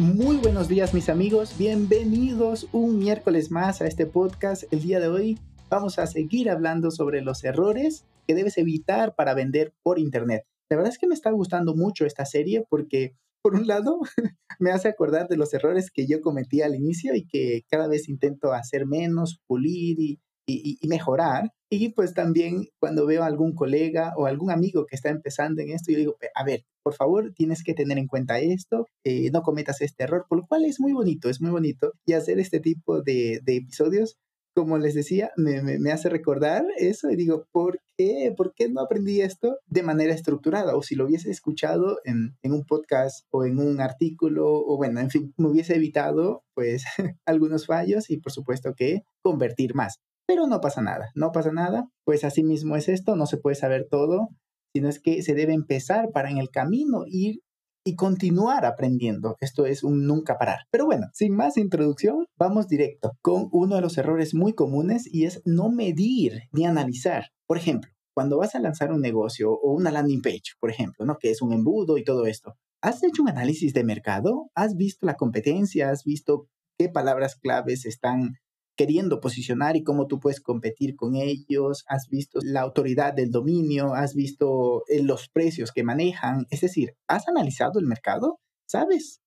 [0.00, 4.64] Muy buenos días mis amigos, bienvenidos un miércoles más a este podcast.
[4.72, 5.38] El día de hoy
[5.68, 10.46] vamos a seguir hablando sobre los errores que debes evitar para vender por Internet.
[10.70, 14.00] La verdad es que me está gustando mucho esta serie porque, por un lado,
[14.58, 18.08] me hace acordar de los errores que yo cometí al inicio y que cada vez
[18.08, 21.52] intento hacer menos, pulir y, y, mejorar.
[21.72, 25.70] Y pues también cuando veo a algún colega o algún amigo que está empezando en
[25.70, 29.42] esto, yo digo, a ver, por favor, tienes que tener en cuenta esto, eh, no
[29.42, 31.92] cometas este error, por lo cual es muy bonito, es muy bonito.
[32.04, 34.16] Y hacer este tipo de, episodios,
[34.52, 38.34] como les decía, me, me, hace recordar eso y digo, ¿por qué?
[38.36, 40.74] ¿Por qué no aprendí esto de manera estructurada?
[40.76, 44.98] O si lo hubiese escuchado en, en un podcast o en un artículo, o bueno,
[44.98, 46.82] en fin, me hubiese evitado pues
[47.26, 50.00] algunos fallos y por supuesto que convertir más.
[50.30, 53.56] Pero no pasa nada, no pasa nada, pues así mismo es esto, no se puede
[53.56, 54.28] saber todo,
[54.72, 57.40] sino es que se debe empezar para en el camino ir
[57.84, 59.34] y continuar aprendiendo.
[59.40, 60.60] Esto es un nunca parar.
[60.70, 65.24] Pero bueno, sin más introducción, vamos directo con uno de los errores muy comunes y
[65.24, 67.24] es no medir ni analizar.
[67.48, 71.16] Por ejemplo, cuando vas a lanzar un negocio o una landing page, por ejemplo, ¿no?
[71.18, 72.54] que es un embudo y todo esto,
[72.84, 74.48] ¿has hecho un análisis de mercado?
[74.54, 75.90] ¿Has visto la competencia?
[75.90, 76.46] ¿Has visto
[76.78, 78.36] qué palabras claves están
[78.80, 83.92] queriendo posicionar y cómo tú puedes competir con ellos, has visto la autoridad del dominio,
[83.92, 89.20] has visto eh, los precios que manejan, es decir, has analizado el mercado, sabes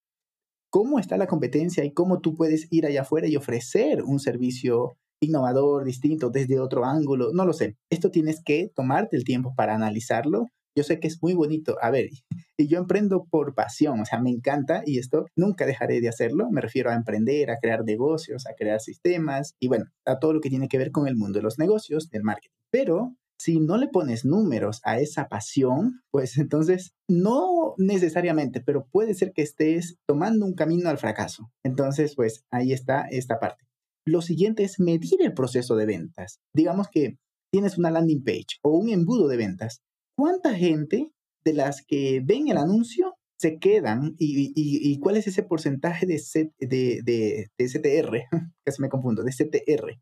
[0.71, 4.97] cómo está la competencia y cómo tú puedes ir allá afuera y ofrecer un servicio
[5.21, 7.75] innovador, distinto, desde otro ángulo, no lo sé.
[7.91, 11.77] Esto tienes que tomarte el tiempo para analizarlo yo sé que es muy bonito.
[11.81, 12.09] A ver,
[12.57, 16.49] y yo emprendo por pasión, o sea, me encanta y esto nunca dejaré de hacerlo.
[16.51, 20.41] Me refiero a emprender, a crear negocios, a crear sistemas y bueno, a todo lo
[20.41, 22.55] que tiene que ver con el mundo de los negocios, del marketing.
[22.71, 29.13] Pero si no le pones números a esa pasión, pues entonces no necesariamente, pero puede
[29.13, 31.51] ser que estés tomando un camino al fracaso.
[31.63, 33.65] Entonces, pues ahí está esta parte.
[34.05, 36.39] Lo siguiente es medir el proceso de ventas.
[36.53, 37.17] Digamos que
[37.51, 39.81] tienes una landing page o un embudo de ventas
[40.15, 41.11] ¿cuánta gente
[41.43, 46.21] de las que ven el anuncio se quedan y, cuál es ese porcentaje de,
[46.59, 48.17] de, de, de CTR?
[48.65, 49.99] Casi me confundo, de CTR.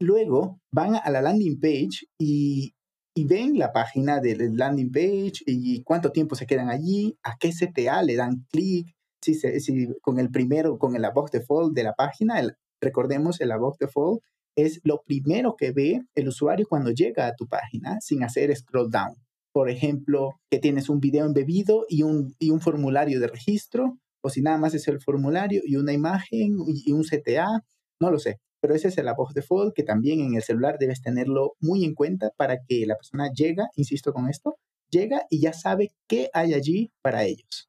[0.00, 2.74] Luego van a la landing page y,
[3.14, 8.02] ven la página del landing page y cuánto tiempo se quedan allí, a qué CTA
[8.02, 8.88] le dan clic,
[9.22, 12.42] si, si con el primero, con el above default de la página,
[12.80, 14.22] recordemos el above default
[14.56, 18.90] es lo primero que ve el usuario cuando llega a tu página sin hacer scroll
[18.90, 19.16] down.
[19.52, 24.30] Por ejemplo, que tienes un video embebido y un, y un formulario de registro, o
[24.30, 27.62] si nada más es el formulario y una imagen y un CTA,
[28.00, 28.38] no lo sé.
[28.62, 31.94] Pero ese es el above default que también en el celular debes tenerlo muy en
[31.94, 34.56] cuenta para que la persona llega, insisto con esto,
[34.88, 37.68] llega y ya sabe qué hay allí para ellos.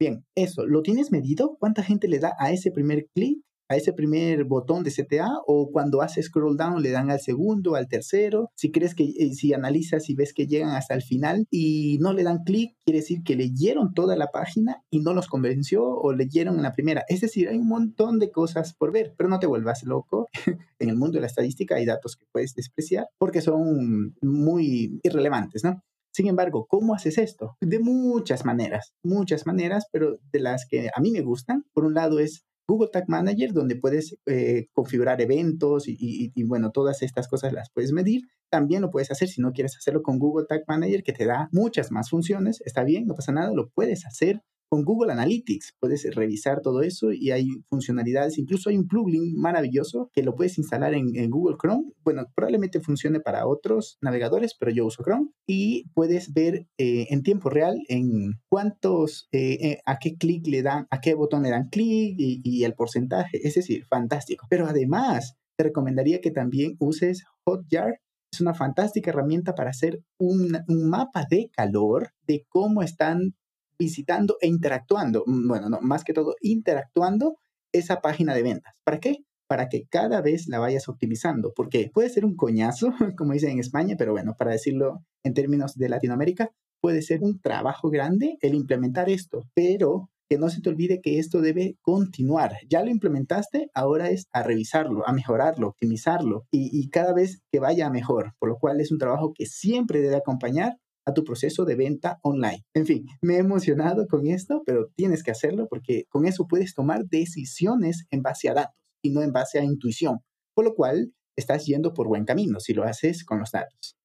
[0.00, 1.56] Bien, eso, ¿lo tienes medido?
[1.60, 3.42] ¿Cuánta gente le da a ese primer clic?
[3.68, 7.74] A ese primer botón de CTA o cuando hace scroll down le dan al segundo,
[7.74, 8.50] al tercero.
[8.56, 12.12] Si crees que, eh, si analizas y ves que llegan hasta el final y no
[12.12, 16.12] le dan clic, quiere decir que leyeron toda la página y no los convenció o
[16.12, 17.04] leyeron en la primera.
[17.08, 20.28] Es decir, hay un montón de cosas por ver, pero no te vuelvas loco.
[20.78, 25.64] en el mundo de la estadística hay datos que puedes despreciar porque son muy irrelevantes,
[25.64, 25.82] ¿no?
[26.14, 27.56] Sin embargo, ¿cómo haces esto?
[27.62, 31.64] De muchas maneras, muchas maneras, pero de las que a mí me gustan.
[31.72, 37.02] Por un lado es Google Tag Manager, donde puedes eh, configurar eventos y, bueno, todas
[37.02, 38.22] estas cosas las puedes medir.
[38.50, 41.48] También lo puedes hacer si no quieres hacerlo con Google Tag Manager, que te da
[41.52, 42.60] muchas más funciones.
[42.64, 47.12] Está bien, no pasa nada, lo puedes hacer con Google Analytics puedes revisar todo eso
[47.12, 51.92] y hay funcionalidades, incluso hay un plugin maravilloso que lo puedes instalar en, Google Chrome.
[52.02, 57.22] Bueno, probablemente funcione para otros navegadores, pero yo uso Chrome y puedes ver eh, en
[57.22, 61.50] tiempo real en cuántos, eh, eh, a qué clic le dan, a qué botón le
[61.50, 63.46] dan clic y, el porcentaje.
[63.46, 64.46] Es decir, fantástico.
[64.48, 68.00] Pero además, te recomendaría que también uses Hotjar
[68.32, 73.34] es una fantástica herramienta para hacer un, mapa de calor de cómo están
[73.82, 77.38] visitando e interactuando, mm, bueno, no, más que todo interactuando
[77.72, 78.74] esa página de ventas.
[78.84, 79.24] ¿Para qué?
[79.48, 82.88] Para que cada vez la vayas optimizando, porque puede ser un coñazo,
[83.18, 86.50] como dicen en España, pero bueno, para decirlo en términos de Latinoamérica,
[86.80, 91.18] puede ser un trabajo grande el implementar esto, pero que no se te olvide que
[91.18, 92.52] esto debe continuar.
[92.68, 97.90] Ya lo implementaste, ahora es a revisarlo, a mejorarlo, optimizarlo y cada vez que vaya
[97.90, 101.76] mejor, por lo cual es un trabajo que siempre debe acompañar a tu proceso de
[101.76, 102.64] venta online.
[102.74, 106.74] En fin, me he emocionado con esto, pero tienes que hacerlo porque con eso puedes
[106.74, 110.18] tomar decisiones en base a datos y no en base a intuición,
[110.54, 113.96] por lo cual estás yendo por buen camino si lo haces con los datos.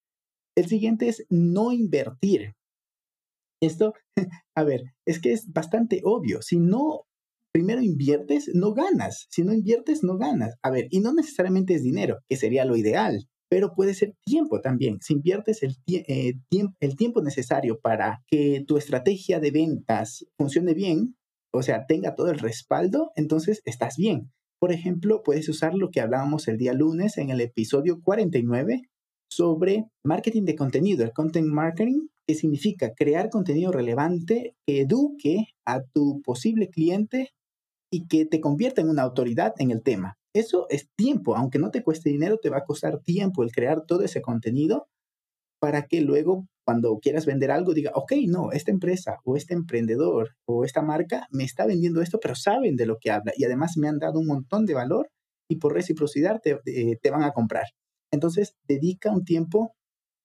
[0.55, 2.53] El siguiente es no invertir.
[3.61, 3.93] Esto,
[4.55, 6.41] a ver, es que es bastante obvio.
[6.41, 7.03] Si no
[7.53, 9.27] primero inviertes, no ganas.
[9.29, 10.55] Si no inviertes, no ganas.
[10.63, 14.61] A ver, y no necesariamente es dinero, que sería lo ideal pero puede ser tiempo
[14.61, 14.99] también.
[15.01, 16.33] Si inviertes el, eh,
[16.79, 21.15] el tiempo necesario para que tu estrategia de ventas funcione bien,
[21.53, 24.31] o sea, tenga todo el respaldo, entonces estás bien.
[24.59, 28.81] Por ejemplo, puedes usar lo que hablábamos el día lunes en el episodio 49
[29.29, 35.81] sobre marketing de contenido, el content marketing, que significa crear contenido relevante que eduque a
[35.83, 37.31] tu posible cliente
[37.91, 40.17] y que te convierta en una autoridad en el tema.
[40.37, 43.87] Eso es tiempo, aunque no te cueste dinero, te va a costar tiempo el crear
[43.87, 44.87] todo ese contenido
[45.59, 50.35] para que luego cuando quieras vender algo diga, ok, no, esta empresa o este emprendedor
[50.45, 53.77] o esta marca me está vendiendo esto, pero saben de lo que habla y además
[53.77, 55.07] me han dado un montón de valor
[55.49, 57.65] y por reciprocidad te, eh, van a comprar.
[58.13, 59.73] Entonces, dedica un tiempo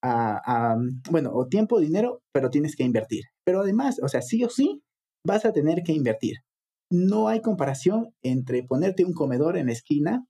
[0.03, 0.75] a,
[1.09, 3.23] bueno, o tiempo, dinero, pero tienes que invertir.
[3.43, 4.83] Pero además, o sea, sí o sí,
[5.25, 6.35] vas a tener que invertir
[6.89, 10.25] no hay comparación entre ponerte un comedor en la esquina,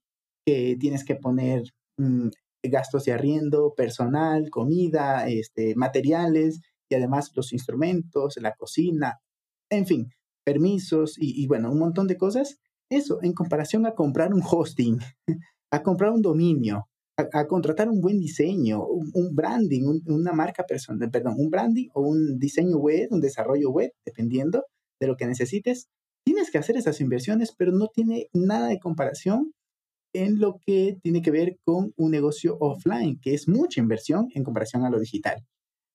[0.46, 1.62] que tienes que poner
[1.98, 2.28] mm,
[2.62, 9.18] gastos de arriendo, personal, comida, este, materiales y además los instrumentos, la cocina,
[9.70, 10.08] en fin,
[10.44, 12.58] permisos y, bueno, un montón de cosas.
[12.90, 14.98] Eso en comparación a comprar un hosting,
[15.72, 16.86] a comprar un dominio,
[17.16, 22.38] a, contratar un buen diseño, un, branding, una marca personal, perdón, un branding o un
[22.38, 24.64] diseño web, un desarrollo web, dependiendo
[25.00, 25.88] de lo que necesites,
[26.44, 29.52] tienes que hacer esas inversiones, pero no tiene nada de comparación
[30.14, 34.44] en lo que tiene que ver con un negocio offline, que es mucha inversión en
[34.44, 35.42] comparación a lo digital.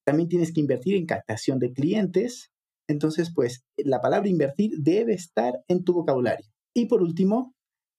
[0.06, 2.52] También tienes que invertir en captación de clientes.
[2.90, 6.48] Entonces, pues la palabra invertir debe estar en tu vocabulario.
[6.76, 7.54] Y por último,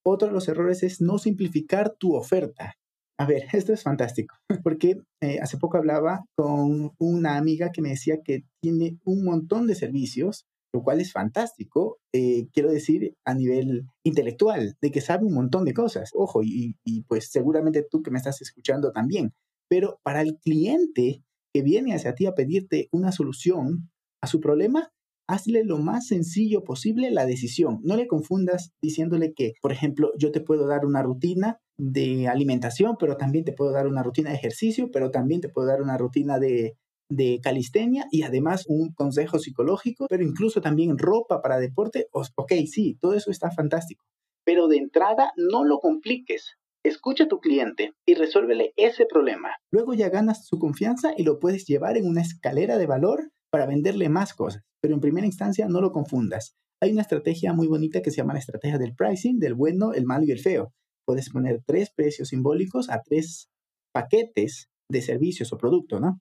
[0.04, 2.74] otro de los errores es no simplificar tu oferta.
[3.16, 7.90] A ver, esto es fantástico, porque eh, hace poco hablaba con una amiga que me
[7.90, 13.34] decía que tiene un montón de servicios lo cual es fantástico, eh, quiero decir, a
[13.34, 16.10] nivel intelectual, de que sabe un montón de cosas.
[16.14, 19.32] Ojo, y, y, pues seguramente tú que me estás escuchando también.
[19.68, 21.22] Pero para el cliente
[21.52, 23.90] que viene hacia ti a pedirte una solución
[24.22, 24.90] a su problema,
[25.28, 27.80] hazle lo más sencillo posible la decisión.
[27.82, 32.96] No le confundas diciéndole que, por ejemplo, yo te puedo dar una rutina de alimentación,
[32.98, 35.96] pero también te puedo dar una rutina de ejercicio, pero también te puedo dar una
[35.96, 36.76] rutina de,
[37.10, 42.06] de calistenia y además un consejo psicológico, pero incluso también ropa para deporte.
[42.12, 44.04] Ok, sí, todo eso está fantástico.
[44.44, 46.56] Pero de entrada no lo compliques.
[46.82, 49.50] Escucha a tu cliente y resuélvele ese problema.
[49.70, 53.66] Luego ya ganas su confianza y lo puedes llevar en una escalera de valor para
[53.66, 54.62] venderle más cosas.
[54.80, 56.54] Pero en primera instancia no lo confundas.
[56.80, 60.06] Hay una estrategia muy bonita que se llama la estrategia del pricing, del bueno, el
[60.06, 60.72] malo y el feo.
[61.04, 63.50] Puedes poner tres precios simbólicos a tres
[63.92, 66.20] paquetes de servicios o producto, ¿no?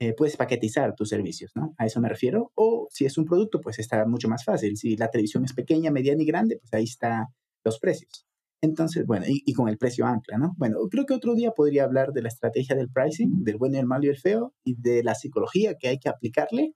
[0.00, 1.74] Eh, puedes paquetizar tus servicios, ¿no?
[1.78, 2.50] A eso me refiero.
[2.54, 4.76] O si es un producto, pues está mucho más fácil.
[4.76, 7.26] Si la televisión es pequeña, mediana y grande, pues ahí están
[7.64, 8.26] los precios.
[8.60, 10.54] Entonces, bueno, y, con el precio ancla, ¿no?
[10.56, 13.86] Bueno, creo que otro día podría hablar de la estrategia del pricing, del bueno, el
[13.86, 16.72] malo y el feo, y de la psicología que hay que aplicarle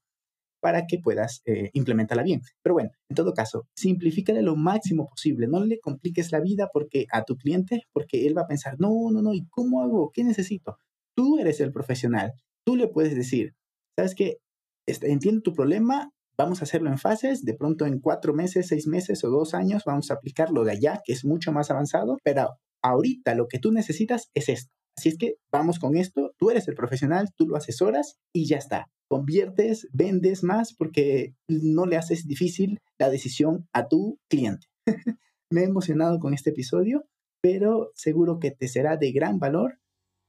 [0.60, 2.42] para que puedas eh, implementarla bien.
[2.62, 5.46] Pero bueno, en todo caso, simplifícale lo máximo posible.
[5.48, 9.10] No le compliques la vida porque a tu cliente, porque él va a pensar, no,
[9.10, 10.10] no, no, ¿y cómo hago?
[10.12, 10.78] ¿Qué necesito?
[11.14, 12.32] Tú eres el profesional
[12.68, 13.54] tú le puedes decir,
[13.96, 14.40] ¿sabes qué?
[14.86, 18.86] Este, entiendo tu problema, vamos a hacerlo en fases, de pronto en cuatro meses, seis
[18.86, 22.58] meses o dos años vamos a aplicarlo de allá, que es mucho más avanzado, pero
[22.82, 24.70] ahorita lo que tú necesitas es esto.
[24.98, 28.58] Así es que vamos con esto, tú eres el profesional, tú lo asesoras y ya
[28.58, 28.90] está.
[29.08, 34.66] Conviertes, vendes más porque no le haces difícil la decisión a tu cliente.
[35.50, 37.06] Me he emocionado con este episodio,
[37.40, 39.78] pero seguro que te será de gran valor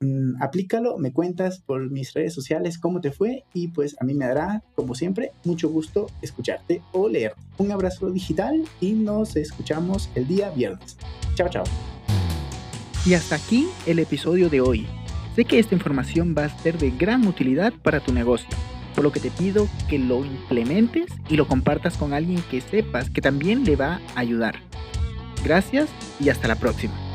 [0.02, 4.14] Mm, aplícalo, me cuentas por mis redes sociales cómo te fue y pues a mí
[4.14, 7.34] me dará, como siempre, mucho gusto escucharte o leer.
[7.58, 10.98] Un abrazo digital y nos escuchamos el día viernes.
[11.36, 11.66] Chao, chao.
[13.06, 14.88] Y hasta aquí el episodio de hoy.
[15.36, 18.50] Sé que esta información va a ser de gran utilidad para tu negocio,
[18.96, 23.10] por lo que te pido que lo implementes y lo compartas con alguien que sepas
[23.10, 24.56] que también le va a ayudar.
[25.44, 25.90] Gracias
[26.22, 27.09] y hasta la próxima.